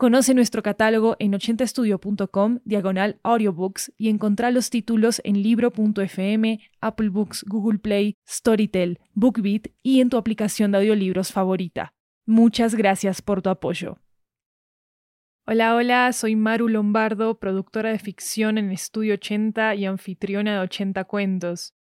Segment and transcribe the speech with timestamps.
[0.00, 7.44] Conoce nuestro catálogo en 80estudio.com, diagonal audiobooks, y encontrá los títulos en libro.fm, Apple Books,
[7.46, 11.92] Google Play, Storytel, BookBeat y en tu aplicación de audiolibros favorita.
[12.24, 13.98] Muchas gracias por tu apoyo.
[15.46, 21.04] Hola, hola, soy Maru Lombardo, productora de ficción en Estudio 80 y anfitriona de 80
[21.04, 21.74] cuentos.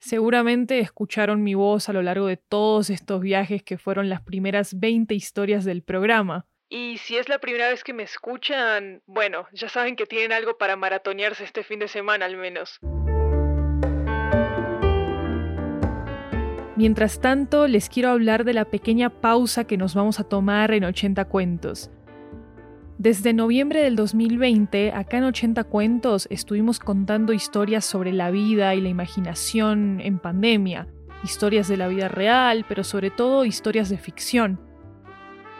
[0.00, 4.78] Seguramente escucharon mi voz a lo largo de todos estos viajes que fueron las primeras
[4.78, 6.46] 20 historias del programa.
[6.68, 10.56] Y si es la primera vez que me escuchan, bueno, ya saben que tienen algo
[10.56, 12.78] para maratonearse este fin de semana al menos.
[16.76, 20.84] Mientras tanto, les quiero hablar de la pequeña pausa que nos vamos a tomar en
[20.84, 21.90] 80 cuentos.
[22.98, 28.80] Desde noviembre del 2020, acá en 80 cuentos, estuvimos contando historias sobre la vida y
[28.80, 30.88] la imaginación en pandemia,
[31.22, 34.73] historias de la vida real, pero sobre todo historias de ficción.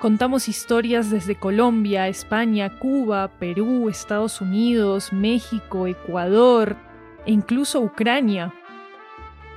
[0.00, 6.74] Contamos historias desde Colombia, España, Cuba, Perú, Estados Unidos, México, Ecuador
[7.26, 8.54] e incluso Ucrania.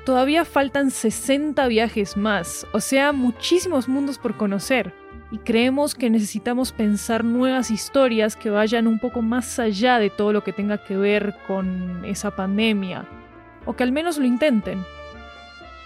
[0.04, 4.94] Todavía faltan 60 viajes más, o sea, muchísimos mundos por conocer,
[5.32, 10.34] y creemos que necesitamos pensar nuevas historias que vayan un poco más allá de todo
[10.34, 13.06] lo que tenga que ver con esa pandemia,
[13.66, 14.84] o que al menos lo intenten.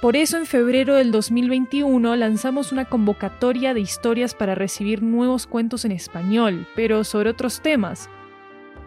[0.01, 5.85] Por eso en febrero del 2021 lanzamos una convocatoria de historias para recibir nuevos cuentos
[5.85, 8.07] en español, pero sobre otros temas.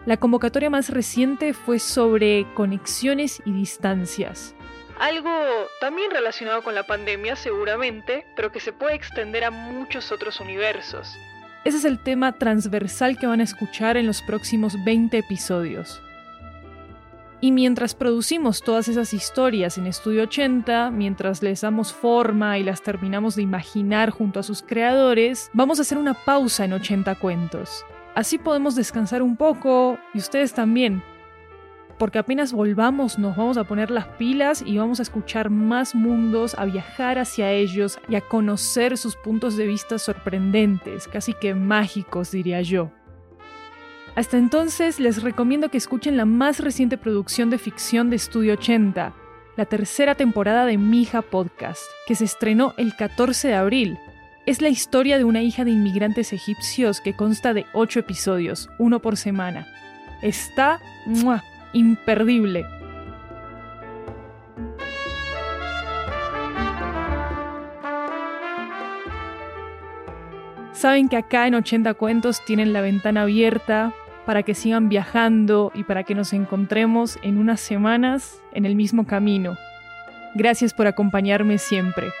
[0.05, 4.55] La convocatoria más reciente fue sobre conexiones y distancias.
[4.99, 5.29] Algo
[5.81, 11.13] también relacionado con la pandemia seguramente, pero que se puede extender a muchos otros universos.
[11.65, 16.01] Ese es el tema transversal que van a escuchar en los próximos 20 episodios.
[17.43, 22.83] Y mientras producimos todas esas historias en Estudio 80, mientras les damos forma y las
[22.83, 27.83] terminamos de imaginar junto a sus creadores, vamos a hacer una pausa en 80 cuentos.
[28.13, 31.01] Así podemos descansar un poco y ustedes también.
[31.97, 36.53] Porque apenas volvamos nos vamos a poner las pilas y vamos a escuchar más mundos,
[36.59, 42.29] a viajar hacia ellos y a conocer sus puntos de vista sorprendentes, casi que mágicos
[42.29, 42.91] diría yo.
[44.13, 49.13] Hasta entonces les recomiendo que escuchen la más reciente producción de ficción de Estudio 80,
[49.55, 53.99] la tercera temporada de Mija Podcast, que se estrenó el 14 de abril.
[54.45, 58.99] Es la historia de una hija de inmigrantes egipcios que consta de 8 episodios, uno
[58.99, 59.65] por semana.
[60.21, 60.81] Está
[61.71, 62.65] imperdible.
[70.73, 73.93] Saben que acá en 80 cuentos tienen la ventana abierta
[74.25, 79.05] para que sigan viajando y para que nos encontremos en unas semanas en el mismo
[79.05, 79.57] camino.
[80.35, 82.11] Gracias por acompañarme siempre.